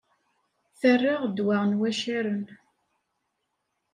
[0.79, 2.45] Terra ddwa n waccaren.